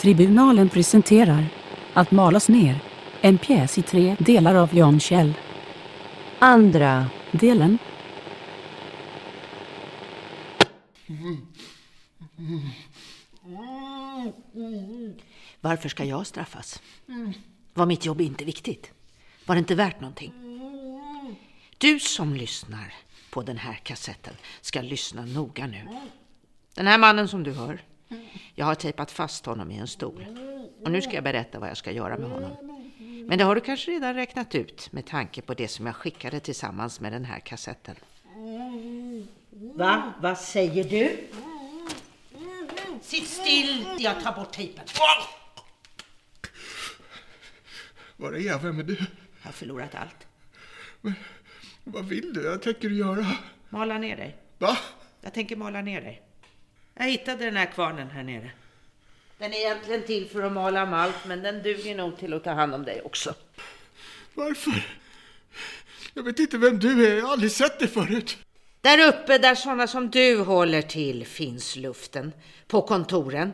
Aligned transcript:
Tribunalen 0.00 0.68
presenterar 0.68 1.46
Att 1.94 2.10
malas 2.10 2.48
ner, 2.48 2.80
en 3.20 3.38
pjäs 3.38 3.78
i 3.78 3.82
tre 3.82 4.16
delar 4.18 4.54
av 4.54 4.76
Jan 4.76 5.00
Kjell. 5.00 5.34
Andra. 6.38 7.06
Delen 7.30 7.78
Varför 15.60 15.88
ska 15.88 16.04
jag 16.04 16.26
straffas? 16.26 16.82
Var 17.74 17.86
mitt 17.86 18.06
jobb 18.06 18.20
inte 18.20 18.44
viktigt? 18.44 18.92
Var 19.46 19.54
det 19.54 19.58
inte 19.58 19.74
värt 19.74 20.00
någonting? 20.00 20.32
Du 21.78 22.00
som 22.00 22.34
lyssnar 22.34 22.94
på 23.30 23.42
den 23.42 23.58
här 23.58 23.74
kassetten 23.74 24.34
ska 24.60 24.80
lyssna 24.80 25.24
noga 25.24 25.66
nu. 25.66 25.88
Den 26.74 26.86
här 26.86 26.98
mannen 26.98 27.28
som 27.28 27.42
du 27.42 27.52
hör, 27.52 27.82
jag 28.54 28.66
har 28.66 28.74
tejpat 28.74 29.10
fast 29.10 29.46
honom 29.46 29.70
i 29.70 29.78
en 29.78 29.88
stol. 29.88 30.26
Och 30.84 30.90
nu 30.90 31.02
ska 31.02 31.14
jag 31.14 31.24
berätta 31.24 31.58
vad 31.58 31.68
jag 31.70 31.76
ska 31.76 31.90
göra 31.90 32.18
med 32.18 32.30
honom. 32.30 32.56
Men 33.26 33.38
det 33.38 33.44
har 33.44 33.54
du 33.54 33.60
kanske 33.60 33.90
redan 33.90 34.14
räknat 34.14 34.54
ut 34.54 34.92
med 34.92 35.06
tanke 35.06 35.42
på 35.42 35.54
det 35.54 35.68
som 35.68 35.86
jag 35.86 35.96
skickade 35.96 36.40
tillsammans 36.40 37.00
med 37.00 37.12
den 37.12 37.24
här 37.24 37.40
kassetten. 37.40 37.94
Va? 39.74 40.12
Vad 40.20 40.38
säger 40.38 40.84
du? 40.84 41.28
Sitt 43.02 43.28
still! 43.28 43.86
Jag 43.98 44.22
tar 44.22 44.32
bort 44.32 44.52
tejpen. 44.52 44.84
Var 48.16 48.32
är 48.32 48.38
jag? 48.38 48.58
Vem 48.58 48.78
är 48.78 48.82
du? 48.82 48.94
Jag 48.94 49.06
har 49.42 49.52
förlorat 49.52 49.94
allt. 49.94 50.26
Vad 51.84 52.04
vill 52.04 52.32
du? 52.34 52.48
Vad 52.48 52.62
tänker 52.62 52.88
du 52.88 52.96
göra? 52.96 53.26
Mala 53.68 53.98
ner 53.98 54.16
dig. 54.16 54.36
Va? 54.58 54.78
Jag 55.20 55.34
tänker 55.34 55.56
mala 55.56 55.82
ner 55.82 56.00
dig. 56.00 56.22
Jag 57.00 57.06
hittade 57.06 57.44
den 57.44 57.56
här 57.56 57.66
kvarnen 57.66 58.10
här 58.10 58.22
nere. 58.22 58.50
Den 59.38 59.52
är 59.52 59.56
egentligen 59.56 60.02
till 60.02 60.28
för 60.28 60.42
att 60.42 60.52
mala 60.52 60.86
malt, 60.86 61.16
men 61.26 61.42
den 61.42 61.62
duger 61.62 61.94
nog 61.94 62.18
till 62.18 62.34
att 62.34 62.44
ta 62.44 62.50
hand 62.50 62.74
om 62.74 62.84
dig 62.84 63.02
också. 63.02 63.34
Varför? 64.34 64.86
Jag 66.14 66.22
vet 66.22 66.38
inte 66.38 66.58
vem 66.58 66.78
du 66.78 67.06
är. 67.06 67.16
Jag 67.16 67.24
har 67.24 67.32
aldrig 67.32 67.52
sett 67.52 67.78
dig 67.78 67.88
förut. 67.88 68.38
Där 68.80 69.08
uppe, 69.08 69.38
där 69.38 69.54
sådana 69.54 69.86
som 69.86 70.10
du 70.10 70.40
håller 70.40 70.82
till, 70.82 71.26
finns 71.26 71.76
luften. 71.76 72.32
På 72.66 72.82
kontoren. 72.82 73.52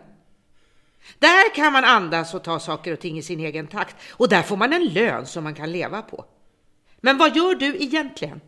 Där 1.19 1.55
kan 1.55 1.73
man 1.73 1.85
andas 1.85 2.35
och 2.35 2.45
ta 2.45 2.61
saker 2.61 2.93
och 2.93 3.01
ting 3.01 3.19
i 3.19 3.23
sin 3.23 3.41
egen 3.41 3.67
takt. 3.67 3.97
Och 4.11 4.29
där 4.29 4.43
får 4.43 4.57
man 4.57 4.73
en 4.73 4.85
lön 4.85 5.27
som 5.27 5.45
man 5.45 5.55
kan 5.55 5.73
leva 5.73 6.03
på. 6.03 6.25
Men 7.01 7.19
vad 7.19 7.37
gör 7.37 7.55
du 7.55 7.77
egentligen? 7.77 8.41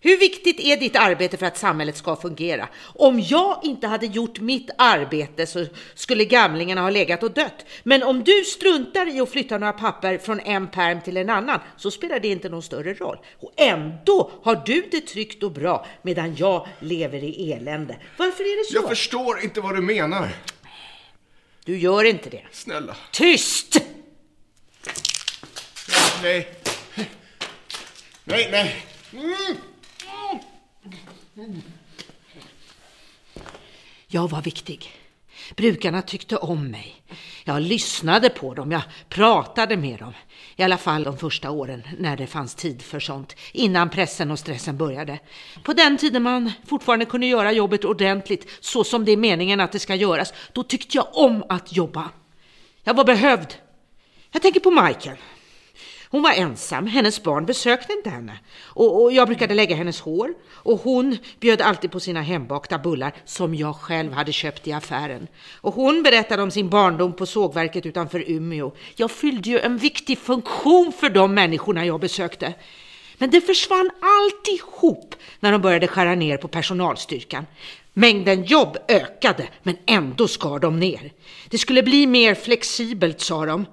Hur 0.00 0.18
viktigt 0.18 0.60
är 0.60 0.76
ditt 0.76 0.96
arbete 0.96 1.36
för 1.36 1.46
att 1.46 1.58
samhället 1.58 1.96
ska 1.96 2.16
fungera? 2.16 2.68
Om 2.94 3.20
jag 3.20 3.60
inte 3.62 3.86
hade 3.86 4.06
gjort 4.06 4.40
mitt 4.40 4.70
arbete 4.78 5.46
så 5.46 5.66
skulle 5.94 6.24
gamlingarna 6.24 6.80
ha 6.80 6.90
legat 6.90 7.22
och 7.22 7.30
dött. 7.30 7.66
Men 7.82 8.02
om 8.02 8.24
du 8.24 8.44
struntar 8.44 9.16
i 9.16 9.20
att 9.20 9.30
flytta 9.30 9.58
några 9.58 9.72
papper 9.72 10.18
från 10.18 10.40
en 10.40 10.68
perm 10.68 11.00
till 11.00 11.16
en 11.16 11.30
annan 11.30 11.60
så 11.76 11.90
spelar 11.90 12.20
det 12.20 12.28
inte 12.28 12.48
någon 12.48 12.62
större 12.62 12.94
roll. 12.94 13.18
Och 13.40 13.52
ändå 13.56 14.30
har 14.42 14.62
du 14.66 14.88
det 14.90 15.00
tryggt 15.00 15.42
och 15.42 15.52
bra 15.52 15.86
medan 16.02 16.36
jag 16.36 16.68
lever 16.80 17.24
i 17.24 17.52
elände. 17.52 17.96
Varför 18.16 18.44
är 18.44 18.58
det 18.58 18.72
så? 18.72 18.82
Jag 18.82 18.88
förstår 18.88 19.40
inte 19.40 19.60
vad 19.60 19.74
du 19.74 19.82
menar. 19.82 20.28
Du 21.64 21.78
gör 21.78 22.04
inte 22.04 22.30
det. 22.30 22.44
Snälla. 22.52 22.96
Tyst! 23.12 23.76
Nej. 26.22 26.48
Nej, 28.24 28.48
nej. 28.50 28.84
Jag 34.06 34.30
var 34.30 34.42
viktig. 34.42 34.90
Brukarna 35.56 36.02
tyckte 36.02 36.36
om 36.36 36.70
mig. 36.70 37.02
Jag 37.44 37.62
lyssnade 37.62 38.30
på 38.30 38.54
dem, 38.54 38.72
jag 38.72 38.82
pratade 39.08 39.76
med 39.76 39.98
dem. 39.98 40.12
I 40.56 40.62
alla 40.62 40.78
fall 40.78 41.04
de 41.04 41.18
första 41.18 41.50
åren 41.50 41.82
när 41.98 42.16
det 42.16 42.26
fanns 42.26 42.54
tid 42.54 42.82
för 42.82 43.00
sånt, 43.00 43.36
innan 43.52 43.90
pressen 43.90 44.30
och 44.30 44.38
stressen 44.38 44.76
började. 44.76 45.18
På 45.62 45.72
den 45.72 45.96
tiden 45.96 46.22
man 46.22 46.52
fortfarande 46.66 47.04
kunde 47.04 47.26
göra 47.26 47.52
jobbet 47.52 47.84
ordentligt, 47.84 48.50
så 48.60 48.84
som 48.84 49.04
det 49.04 49.12
är 49.12 49.16
meningen 49.16 49.60
att 49.60 49.72
det 49.72 49.78
ska 49.78 49.94
göras, 49.94 50.32
då 50.52 50.62
tyckte 50.62 50.96
jag 50.96 51.06
om 51.12 51.44
att 51.48 51.76
jobba. 51.76 52.10
Jag 52.84 52.94
var 52.94 53.04
behövd. 53.04 53.54
Jag 54.32 54.42
tänker 54.42 54.60
på 54.60 54.70
Michael. 54.70 55.16
Hon 56.10 56.22
var 56.22 56.32
ensam, 56.32 56.86
hennes 56.86 57.22
barn 57.22 57.46
besökte 57.46 57.92
inte 57.92 58.10
henne. 58.10 58.38
Och, 58.62 59.02
och, 59.02 59.12
jag 59.12 59.28
brukade 59.28 59.54
lägga 59.54 59.76
hennes 59.76 60.00
hår. 60.00 60.34
Och 60.50 60.80
hon 60.80 61.18
bjöd 61.40 61.60
alltid 61.60 61.90
på 61.90 62.00
sina 62.00 62.22
hembakta 62.22 62.78
bullar 62.78 63.12
som 63.24 63.54
jag 63.54 63.76
själv 63.76 64.12
hade 64.12 64.32
köpt 64.32 64.66
i 64.66 64.72
affären. 64.72 65.28
Och 65.60 65.74
hon 65.74 66.02
berättade 66.02 66.42
om 66.42 66.50
sin 66.50 66.68
barndom 66.68 67.12
på 67.12 67.26
sågverket 67.26 67.86
utanför 67.86 68.24
Umeå. 68.26 68.72
Jag 68.96 69.10
fyllde 69.10 69.50
ju 69.50 69.58
en 69.58 69.78
viktig 69.78 70.18
funktion 70.18 70.92
för 70.92 71.10
de 71.10 71.34
människorna 71.34 71.86
jag 71.86 72.00
besökte. 72.00 72.54
Men 73.18 73.30
det 73.30 73.40
försvann 73.40 73.90
alltihop 74.00 75.14
när 75.40 75.52
de 75.52 75.62
började 75.62 75.86
skära 75.86 76.14
ner 76.14 76.36
på 76.36 76.48
personalstyrkan. 76.48 77.46
Mängden 77.92 78.44
jobb 78.44 78.76
ökade, 78.88 79.48
men 79.62 79.76
ändå 79.86 80.28
skar 80.28 80.58
de 80.58 80.80
ner. 80.80 81.12
Det 81.48 81.58
skulle 81.58 81.82
bli 81.82 82.06
mer 82.06 82.34
flexibelt, 82.34 83.20
sa 83.20 83.46
de. 83.46 83.66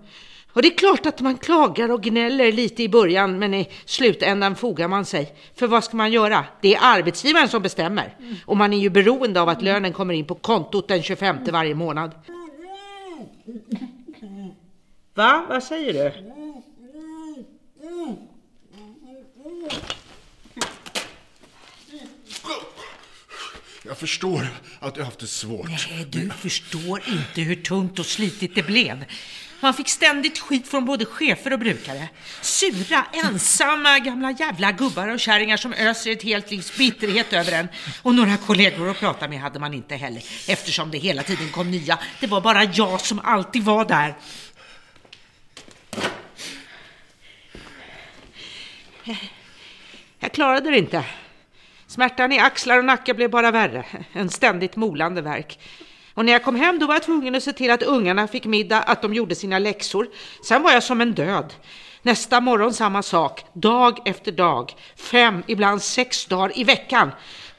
Och 0.56 0.62
det 0.62 0.68
är 0.68 0.78
klart 0.78 1.06
att 1.06 1.22
man 1.22 1.38
klagar 1.38 1.92
och 1.92 2.02
gnäller 2.02 2.52
lite 2.52 2.84
i 2.84 2.90
början, 2.90 3.40
men 3.40 3.54
i 3.54 3.70
slutändan 3.86 4.56
fogar 4.56 4.88
man 4.88 5.06
sig. 5.06 5.36
För 5.56 5.68
vad 5.68 5.84
ska 5.84 5.98
man 5.98 6.12
göra? 6.12 6.46
Det 6.62 6.76
är 6.76 6.80
arbetsgivaren 6.82 7.50
som 7.50 7.62
bestämmer. 7.62 8.18
Och 8.46 8.58
man 8.58 8.74
är 8.74 8.78
ju 8.78 8.90
beroende 8.90 9.42
av 9.42 9.50
att 9.50 9.62
lönen 9.62 9.94
kommer 9.94 10.14
in 10.14 10.26
på 10.26 10.36
kontot 10.36 10.88
den 10.88 11.04
25 11.04 11.38
varje 11.52 11.76
månad. 11.76 12.12
Va? 15.14 15.46
Vad 15.50 15.64
säger 15.64 15.94
du? 15.94 16.12
Jag 23.84 23.98
förstår 23.98 24.48
att 24.80 24.94
du 24.96 25.02
har 25.02 25.06
haft 25.06 25.20
det 25.20 25.28
svårt. 25.28 25.68
Nej, 25.68 26.06
du 26.10 26.30
förstår 26.30 27.04
inte 27.08 27.42
hur 27.42 27.56
tungt 27.56 28.00
och 28.00 28.06
slitigt 28.06 28.56
det 28.56 28.64
blev. 28.64 29.06
Man 29.66 29.74
fick 29.74 29.90
ständigt 29.90 30.40
skit 30.40 30.68
från 30.68 30.86
både 30.86 31.06
chefer 31.06 31.54
och 31.54 31.60
brukare. 31.60 32.10
Sura, 32.42 33.06
ensamma 33.14 34.00
gamla 34.00 34.32
jävla 34.32 34.72
gubbar 34.72 35.08
och 35.08 35.20
kärringar 35.20 35.58
som 35.58 35.74
öser 35.74 36.12
ett 36.12 36.24
helt 36.24 36.52
livs 36.52 36.78
bitterhet 36.78 37.34
över 37.34 37.52
en. 37.52 37.68
Och 38.02 38.16
några 38.16 38.38
kollegor 38.38 38.90
att 38.90 39.00
prata 39.00 39.28
med 39.28 39.40
hade 39.40 39.60
man 39.60 39.74
inte 39.74 39.96
heller, 39.96 40.24
eftersom 40.48 40.92
det 40.92 40.98
hela 40.98 41.24
tiden 41.24 41.50
kom 41.50 41.72
nya. 41.72 42.00
Det 42.20 42.28
var 42.28 42.42
bara 42.42 42.64
jag 42.64 43.02
som 43.02 43.20
alltid 43.24 43.64
var 43.64 43.86
där. 43.86 44.16
Jag 50.20 50.32
klarade 50.32 50.72
det 50.72 50.78
inte. 50.78 51.04
Smärtan 51.88 52.32
i 52.32 52.40
axlar 52.40 52.78
och 52.78 52.86
nacke 52.86 53.14
blev 53.14 53.30
bara 53.30 53.52
värre. 53.52 53.86
En 54.14 54.30
ständigt 54.30 54.76
molande 54.76 55.22
verk. 55.22 55.60
Och 56.16 56.26
när 56.26 56.34
jag 56.34 56.44
kom 56.44 56.56
hem 56.56 56.80
då 56.80 56.88
var 56.88 56.96
jag 56.96 57.04
tvungen 57.04 57.36
att 57.36 57.44
se 57.44 57.54
till 57.54 57.72
att 57.72 57.84
ungarna 57.84 58.28
fick 58.28 58.46
middag, 58.46 58.80
att 58.80 59.02
de 59.02 59.14
gjorde 59.14 59.36
sina 59.36 59.60
läxor. 59.60 60.08
Sen 60.44 60.64
var 60.64 60.72
jag 60.72 60.84
som 60.84 61.02
en 61.02 61.14
död. 61.14 61.54
Nästa 62.02 62.42
morgon 62.42 62.74
samma 62.74 63.04
sak, 63.04 63.46
dag 63.54 64.00
efter 64.06 64.32
dag. 64.32 64.74
Fem, 64.96 65.44
ibland 65.48 65.82
sex 65.82 66.26
dagar 66.26 66.60
i 66.60 66.64
veckan. 66.64 67.12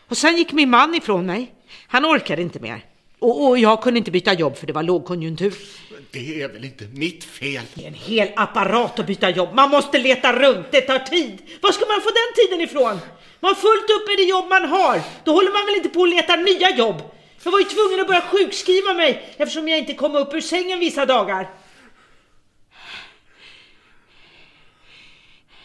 Och 0.09 0.17
sen 0.17 0.37
gick 0.37 0.53
min 0.53 0.71
man 0.71 0.95
ifrån 0.95 1.27
mig. 1.27 1.53
Han 1.87 2.07
orkade 2.07 2.43
inte 2.43 2.61
mer. 2.61 2.85
Och, 3.19 3.49
och 3.49 3.59
jag 3.59 3.83
kunde 3.83 3.99
inte 3.99 4.11
byta 4.11 4.33
jobb 4.33 4.57
för 4.57 4.67
det 4.67 4.73
var 4.73 4.83
lågkonjunktur. 4.83 5.55
Det 6.11 6.43
är 6.43 6.49
väl 6.49 6.65
inte 6.65 6.85
mitt 6.85 7.25
fel? 7.25 7.63
Det 7.75 7.83
är 7.83 7.89
en 7.89 7.95
hel 7.95 8.29
apparat 8.37 8.99
att 8.99 9.07
byta 9.07 9.31
jobb. 9.31 9.49
Man 9.55 9.71
måste 9.71 9.99
leta 9.99 10.33
runt, 10.33 10.67
det 10.71 10.81
tar 10.81 10.99
tid. 10.99 11.43
Var 11.63 11.73
ska 11.73 11.87
man 11.87 12.01
få 12.01 12.11
den 12.11 12.47
tiden 12.49 12.61
ifrån? 12.61 13.01
Man 13.41 13.49
har 13.49 13.55
fullt 13.55 13.91
upp 13.91 14.09
med 14.09 14.17
det 14.17 14.23
jobb 14.23 14.49
man 14.49 14.65
har. 14.65 15.01
Då 15.25 15.33
håller 15.33 15.53
man 15.53 15.67
väl 15.67 15.77
inte 15.77 15.89
på 15.89 16.03
att 16.03 16.11
leta 16.11 16.37
nya 16.37 16.77
jobb? 16.77 17.03
Jag 17.47 17.53
var 17.53 17.59
ju 17.59 17.65
tvungen 17.65 18.01
att 18.01 18.07
börja 18.07 18.21
sjukskriva 18.21 18.95
mig 18.95 19.35
eftersom 19.37 19.69
jag 19.69 19.79
inte 19.79 19.95
kom 19.95 20.17
upp 20.17 20.35
ur 20.35 20.41
sängen 20.41 20.79
vissa 20.79 21.07
dagar. 21.07 21.51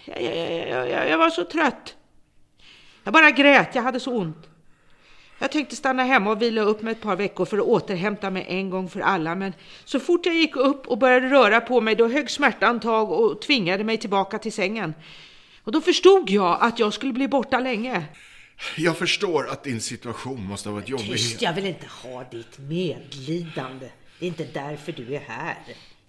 Jag, 0.06 0.22
jag, 0.24 0.90
jag, 0.90 1.10
jag, 1.10 1.18
var 1.18 1.30
så 1.30 1.44
trött. 1.44 1.96
Jag 3.04 3.14
bara 3.14 3.32
grät, 3.32 3.76
jag 3.76 3.82
hade 3.82 4.00
så 4.00 4.12
ont. 4.12 4.50
Jag 5.40 5.52
tänkte 5.52 5.76
stanna 5.76 6.04
hemma 6.04 6.32
och 6.32 6.42
vila 6.42 6.62
upp 6.62 6.82
mig 6.82 6.92
ett 6.92 7.02
par 7.02 7.16
veckor 7.16 7.46
för 7.46 7.58
att 7.58 7.64
återhämta 7.64 8.30
mig 8.30 8.46
en 8.50 8.70
gång 8.70 8.90
för 8.90 9.00
alla, 9.00 9.36
men 9.36 9.54
så 9.86 10.00
fort 10.00 10.26
jag 10.26 10.36
gick 10.36 10.56
upp 10.56 10.88
och 10.88 10.98
började 10.98 11.30
röra 11.30 11.62
på 11.62 11.82
mig 11.82 11.96
då 11.96 12.08
högg 12.08 12.30
smärtan 12.30 12.80
tag 12.80 13.12
och 13.12 13.42
tvingade 13.42 13.84
mig 13.84 13.98
tillbaka 13.98 14.40
till 14.40 14.54
sängen. 14.54 14.94
Och 15.64 15.72
då 15.72 15.82
förstod 15.82 16.30
jag 16.30 16.58
att 16.62 16.80
jag 16.80 16.94
skulle 16.94 17.14
bli 17.14 17.28
borta 17.28 17.60
länge. 17.60 18.06
Jag 18.78 18.98
förstår 18.98 19.50
att 19.50 19.64
din 19.64 19.82
situation 19.82 20.44
måste 20.46 20.70
ha 20.70 20.74
varit 20.74 20.90
jobbig. 20.90 21.08
Tyst, 21.08 21.42
jag 21.42 21.54
vill 21.54 21.66
inte 21.66 21.88
ha 21.88 22.24
ditt 22.24 22.58
medlidande. 22.58 23.90
Det 24.20 24.26
är 24.26 24.28
inte 24.28 24.44
därför 24.44 24.92
du 24.92 25.16
är 25.16 25.20
här. 25.20 25.58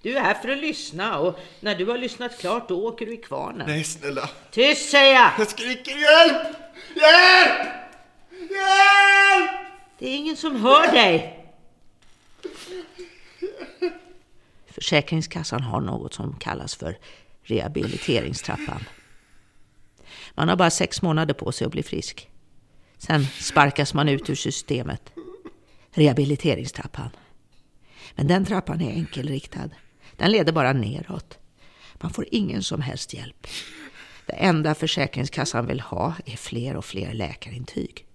Du 0.02 0.16
är 0.16 0.20
här 0.20 0.34
för 0.34 0.48
att 0.48 0.58
lyssna 0.58 1.18
och 1.18 1.38
när 1.60 1.74
du 1.74 1.86
har 1.86 1.98
lyssnat 1.98 2.38
klart 2.38 2.68
då 2.68 2.86
åker 2.86 3.06
du 3.06 3.14
i 3.14 3.16
kvarnen. 3.16 3.66
Nej, 3.66 3.84
snälla. 3.84 4.30
Tyst 4.50 4.90
säger 4.90 5.14
jag! 5.14 5.30
Jag 5.38 5.48
skriker 5.48 5.90
hjälp! 5.90 6.56
Hjälp! 6.94 7.68
Hjälp! 8.30 9.50
Det 9.98 10.08
är 10.08 10.16
ingen 10.16 10.36
som 10.36 10.62
hör 10.62 10.92
dig. 10.92 11.38
Försäkringskassan 14.66 15.62
har 15.62 15.80
något 15.80 16.14
som 16.14 16.36
kallas 16.38 16.74
för 16.74 16.98
rehabiliteringstrappan. 17.42 18.84
Man 20.34 20.48
har 20.48 20.56
bara 20.56 20.70
sex 20.70 21.02
månader 21.02 21.34
på 21.34 21.52
sig 21.52 21.64
att 21.64 21.72
bli 21.72 21.82
frisk. 21.82 22.28
Sen 23.06 23.26
sparkas 23.40 23.94
man 23.94 24.08
ut 24.08 24.30
ur 24.30 24.34
systemet. 24.34 25.12
Rehabiliteringstrappan. 25.90 27.10
Men 28.14 28.26
den 28.26 28.44
trappan 28.44 28.80
är 28.80 28.92
enkelriktad. 28.92 29.70
Den 30.16 30.30
leder 30.30 30.52
bara 30.52 30.72
neråt. 30.72 31.38
Man 31.94 32.12
får 32.12 32.26
ingen 32.30 32.62
som 32.62 32.80
helst 32.80 33.14
hjälp. 33.14 33.46
Det 34.26 34.32
enda 34.32 34.74
Försäkringskassan 34.74 35.66
vill 35.66 35.80
ha 35.80 36.14
är 36.26 36.36
fler 36.36 36.76
och 36.76 36.84
fler 36.84 37.12
läkarintyg. 37.12 38.06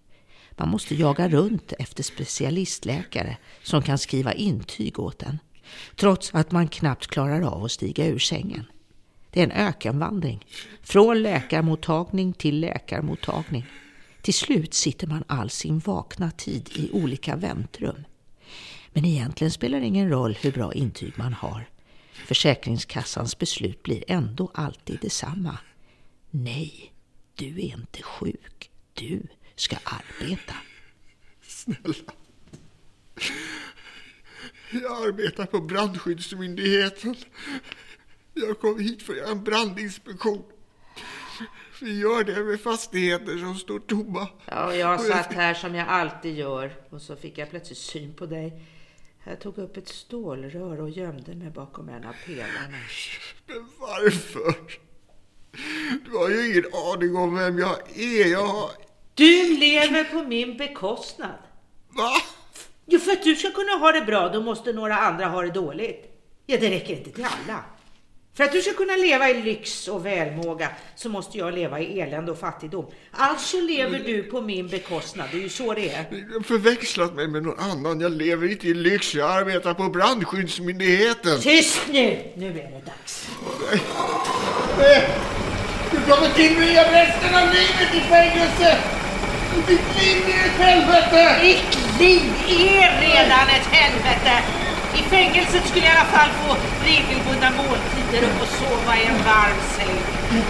Man 0.52 0.70
måste 0.70 0.96
jaga 0.96 1.30
runt 1.30 1.74
efter 1.80 2.04
specialistläkare 2.04 3.38
som 3.64 3.82
kan 3.82 3.98
skriva 3.98 4.34
intyg 4.34 5.00
åt 5.00 5.24
en. 5.24 5.40
Trots 5.96 6.36
att 6.36 6.52
man 6.52 6.68
knappt 6.68 7.08
klarar 7.08 7.42
av 7.42 7.64
att 7.64 7.72
stiga 7.72 8.06
ur 8.06 8.20
sängen. 8.20 8.66
Det 9.32 9.40
är 9.40 9.44
en 9.44 9.68
ökenvandring. 9.68 10.46
Från 10.82 11.22
läkarmottagning 11.22 12.34
till 12.34 12.60
läkarmottagning. 12.60 13.66
Till 14.28 14.34
slut 14.34 14.74
sitter 14.74 15.08
man 15.08 15.24
all 15.28 15.50
sin 15.50 15.80
vakna 15.80 16.32
tid 16.32 16.70
i 16.76 16.92
olika 16.92 17.36
väntrum. 17.36 18.04
Men 18.94 19.06
egentligen 19.06 19.52
spelar 19.52 19.80
det 19.80 19.86
ingen 19.86 20.10
roll 20.10 20.38
hur 20.42 20.52
bra 20.52 20.74
intyg 20.74 21.14
man 21.18 21.34
har. 21.34 21.70
Försäkringskassans 22.14 23.40
beslut 23.40 23.84
blir 23.84 24.04
ändå 24.08 24.52
alltid 24.54 25.00
detsamma. 25.02 25.58
Nej, 26.32 26.94
du 27.36 27.48
är 27.48 27.78
inte 27.78 28.04
sjuk. 28.04 28.70
Du 28.94 29.28
ska 29.56 29.78
arbeta. 29.84 30.54
Snälla. 31.42 32.14
Jag 34.72 35.08
arbetar 35.08 35.46
på 35.46 35.62
brandskyddsmyndigheten. 35.62 37.16
Jag 38.34 38.60
kom 38.60 38.80
hit 38.80 39.04
för 39.04 39.14
att 39.14 39.20
göra 39.20 39.32
en 39.32 39.44
brandinspektion. 39.44 40.44
Vi 41.82 42.00
gör 42.00 42.24
det 42.24 42.44
med 42.44 42.62
fastigheter 42.62 43.38
som 43.38 43.56
står 43.56 43.80
tomma. 43.80 44.28
Ja, 44.46 44.76
jag 44.76 45.02
satt 45.02 45.34
här 45.34 45.54
som 45.54 45.76
jag 45.76 45.88
alltid 45.88 46.38
gör 46.38 46.72
och 46.90 47.02
så 47.02 47.16
fick 47.16 47.38
jag 47.38 47.50
plötsligt 47.50 47.78
syn 47.78 48.14
på 48.14 48.26
dig. 48.26 48.62
Jag 49.24 49.40
tog 49.40 49.58
upp 49.58 49.78
ett 49.78 49.88
stålrör 49.88 50.82
och 50.82 50.90
gömde 50.90 51.36
mig 51.36 51.50
bakom 51.50 51.90
en 51.90 52.06
av 52.06 52.16
pelarna. 52.26 52.78
Men 53.48 53.70
varför? 53.80 54.56
Du 56.06 56.18
har 56.18 56.30
ju 56.30 56.52
ingen 56.52 56.66
aning 56.74 57.16
om 57.16 57.36
vem 57.36 57.60
jag 57.60 57.98
är. 57.98 58.32
Jag 58.32 58.48
har... 58.48 58.72
Du 59.14 59.58
lever 59.58 60.04
på 60.04 60.24
min 60.24 60.58
bekostnad. 60.58 61.38
Va? 61.90 62.12
Jo, 62.86 63.00
för 63.00 63.12
att 63.12 63.24
du 63.24 63.36
ska 63.36 63.52
kunna 63.52 63.72
ha 63.72 63.92
det 63.92 64.02
bra, 64.02 64.30
då 64.30 64.42
måste 64.42 64.74
några 64.74 64.98
andra 64.98 65.26
ha 65.26 65.42
det 65.42 65.52
dåligt. 65.52 66.06
Ja, 66.46 66.58
det 66.60 66.70
räcker 66.70 66.98
inte 66.98 67.12
till 67.12 67.26
alla. 67.26 67.64
För 68.38 68.44
att 68.44 68.52
du 68.52 68.62
ska 68.62 68.74
kunna 68.74 68.96
leva 68.96 69.30
i 69.30 69.42
lyx 69.42 69.88
och 69.88 70.06
välmåga 70.06 70.70
så 70.96 71.10
måste 71.10 71.38
jag 71.38 71.54
leva 71.54 71.80
i 71.80 72.00
elände 72.00 72.32
och 72.32 72.40
fattigdom. 72.40 72.86
Alltså 73.12 73.62
lever 73.62 74.00
du 74.00 74.24
på 74.24 74.42
min 74.42 74.68
bekostnad, 74.68 75.28
det 75.32 75.38
är 75.38 75.42
ju 75.42 75.50
så 75.50 75.74
det 75.74 75.90
är. 75.90 76.06
Du 76.10 76.34
har 76.34 76.44
förväxlat 76.44 77.16
mig 77.16 77.28
med 77.28 77.44
någon 77.44 77.60
annan. 77.60 78.02
Jag 78.02 78.12
lever 78.12 78.52
inte 78.52 78.68
i 78.68 78.74
lyx. 78.74 79.16
Jag 79.16 79.32
arbetar 79.32 79.74
på 79.74 79.84
brandskyddsmyndigheten. 79.84 81.40
Tyst 81.42 81.82
nu! 81.88 82.20
Nu 82.36 82.50
är 82.50 82.54
det 82.54 82.82
dags. 82.86 83.30
Nej! 84.80 85.08
Du 85.92 85.98
kommer 86.12 86.30
tillbringa 86.30 86.82
resten 86.82 87.36
av 87.36 87.48
livet 87.54 87.96
i 87.96 88.00
fängelse! 88.00 88.78
Ditt 89.68 90.02
liv 90.02 90.24
är 90.28 90.46
ett 90.46 90.60
helvete! 90.60 91.40
Ditt 91.42 92.00
liv 92.00 92.32
är 92.48 93.02
redan 93.02 93.48
ett 93.50 93.68
helvete! 93.72 94.67
I 94.96 95.02
fängelset 95.10 95.68
skulle 95.68 95.86
jag 95.86 95.96
i 95.96 95.98
alla 95.98 96.10
fall 96.10 96.30
få 96.30 96.58
regelbundna 96.86 97.52
måltider 97.52 98.28
och 98.28 98.40
få 98.40 98.46
sova 98.46 98.98
i 98.98 99.06
en 99.06 99.24
varm 99.24 99.60
säng. 99.76 99.98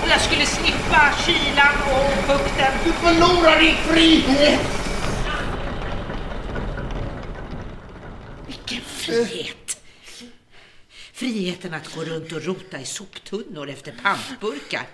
Och 0.02 0.10
jag 0.10 0.22
skulle 0.22 0.46
slippa 0.46 1.14
kylan 1.26 1.76
och 1.92 2.12
fukten. 2.26 2.74
Du 2.86 2.92
förlorar 2.92 3.60
din 3.60 3.76
frihet! 3.76 4.60
Vilken 8.48 8.82
frihet! 8.82 9.84
Friheten 11.14 11.74
att 11.74 11.96
gå 11.96 12.02
runt 12.02 12.32
och 12.32 12.44
rota 12.44 12.80
i 12.80 12.86
soptunnor 12.86 13.70
efter 13.70 13.92
pantburkar. 14.04 14.86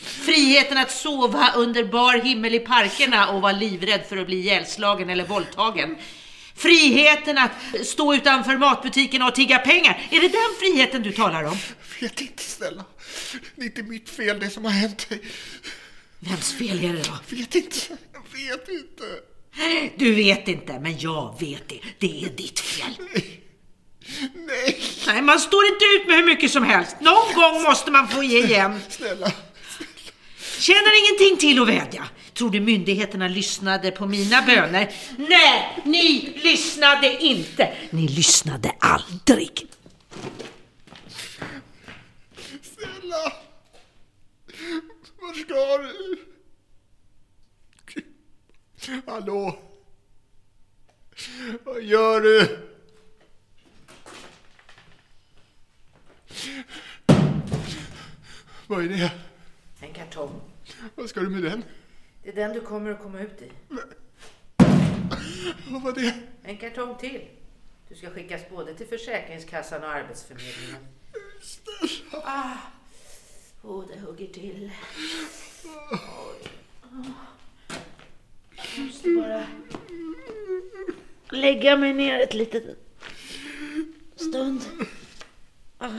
Friheten 0.00 0.78
att 0.78 0.90
sova 0.90 1.52
under 1.56 1.84
bar 1.84 2.18
himmel 2.18 2.54
i 2.54 2.58
parkerna 2.58 3.28
och 3.28 3.42
vara 3.42 3.52
livrädd 3.52 4.00
för 4.08 4.16
att 4.16 4.26
bli 4.26 4.36
ihjälslagen 4.36 5.10
eller 5.10 5.24
våldtagen. 5.24 5.96
Friheten 6.58 7.38
att 7.38 7.50
stå 7.86 8.14
utanför 8.14 8.56
matbutiken 8.56 9.22
och 9.22 9.34
tigga 9.34 9.58
pengar. 9.58 10.08
Är 10.10 10.20
det 10.20 10.28
den 10.28 10.54
friheten 10.60 11.02
du 11.02 11.12
talar 11.12 11.44
om? 11.44 11.56
Vet 12.00 12.20
inte, 12.20 12.42
snälla. 12.42 12.84
Det 13.56 13.62
är 13.62 13.66
inte 13.66 13.82
mitt 13.82 14.10
fel 14.10 14.40
det 14.40 14.50
som 14.50 14.64
har 14.64 14.72
hänt 14.72 15.08
dig. 15.08 15.20
Vems 16.18 16.52
fel 16.52 16.84
är 16.84 16.92
det 16.92 17.02
då? 17.02 17.36
Vet 17.36 17.54
inte. 17.54 17.76
Jag 18.12 18.22
vet 18.38 18.68
inte. 18.68 19.04
Du 19.96 20.14
vet 20.14 20.48
inte, 20.48 20.80
men 20.80 20.98
jag 20.98 21.36
vet 21.40 21.68
det. 21.68 21.80
Det 21.98 22.24
är 22.24 22.30
ditt 22.30 22.60
fel. 22.60 22.96
Nej. 24.34 24.80
Nej, 25.06 25.22
man 25.22 25.40
står 25.40 25.66
inte 25.66 25.84
ut 25.84 26.06
med 26.06 26.16
hur 26.16 26.26
mycket 26.26 26.50
som 26.50 26.62
helst. 26.62 26.96
Någon 27.00 27.34
gång 27.34 27.62
måste 27.62 27.90
man 27.90 28.08
få 28.08 28.22
ge 28.22 28.44
igen. 28.44 28.80
Snälla. 28.88 29.32
Känner 30.58 30.98
ingenting 30.98 31.36
till 31.36 31.62
att 31.62 31.68
vädja. 31.68 32.08
Tror 32.38 32.50
du 32.50 32.60
myndigheterna 32.60 33.28
lyssnade 33.28 33.90
på 33.90 34.06
mina 34.06 34.42
böner? 34.42 34.94
Nej, 35.16 35.82
ni 35.84 36.38
lyssnade 36.42 37.22
inte. 37.22 37.76
Ni 37.90 38.08
lyssnade 38.08 38.74
aldrig. 38.78 39.66
Snälla. 42.62 43.32
Var 45.20 45.34
ska 45.34 45.78
du? 45.78 46.18
Hallå? 49.06 49.58
Vad 51.64 51.82
gör 51.82 52.20
du? 52.20 52.58
Vad 58.66 58.84
är 58.84 58.88
det? 58.88 59.12
En 59.80 59.92
kartong. 59.92 60.40
Vad 60.94 61.08
ska 61.08 61.20
du 61.20 61.28
med 61.28 61.42
den? 61.42 61.64
Det 62.28 62.32
är 62.32 62.48
den 62.48 62.52
du 62.52 62.60
kommer 62.60 62.90
att 62.90 63.02
komma 63.02 63.20
ut 63.20 63.42
i. 63.42 63.50
Vad 65.70 65.82
var 65.82 65.92
det? 65.92 66.14
En 66.42 66.56
kartong 66.56 66.96
till. 66.98 67.28
Du 67.88 67.94
ska 67.94 68.10
skickas 68.10 68.42
både 68.50 68.74
till 68.74 68.86
Försäkringskassan 68.86 69.82
och 69.82 69.88
Arbetsförmedlingen. 69.88 70.86
Snälla. 71.42 72.24
Ah. 72.24 72.56
Åh, 73.62 73.84
det 73.88 74.00
hugger 74.00 74.26
till. 74.26 74.70
Oj. 75.64 76.50
Jag 78.56 78.84
måste 78.84 79.08
bara 79.08 79.46
lägga 81.30 81.76
mig 81.76 81.92
ner 81.92 82.20
ett 82.20 82.34
litet 82.34 82.64
stund. 84.16 84.60
Ah. 85.78 85.90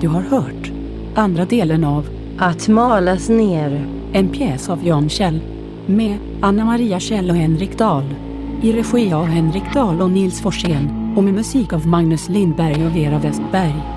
Du 0.00 0.08
har 0.08 0.22
hört 0.22 0.72
andra 1.14 1.44
delen 1.44 1.84
av 1.84 2.08
Att 2.38 2.68
malas 2.68 3.28
ner. 3.28 3.86
En 4.12 4.28
pjäs 4.28 4.68
av 4.68 4.86
Jan 4.86 5.08
Kjell 5.08 5.40
med 5.86 6.18
Anna 6.40 6.64
Maria 6.64 7.00
Kjell 7.00 7.30
och 7.30 7.36
Henrik 7.36 7.78
Dahl. 7.78 8.14
I 8.62 8.72
regi 8.72 9.12
av 9.12 9.24
Henrik 9.24 9.72
Dahl 9.74 10.00
och 10.00 10.10
Nils 10.10 10.40
Forsén 10.40 11.14
och 11.16 11.24
med 11.24 11.34
musik 11.34 11.72
av 11.72 11.86
Magnus 11.86 12.28
Lindberg 12.28 12.86
och 12.86 12.96
Vera 12.96 13.18
Westberg. 13.18 13.95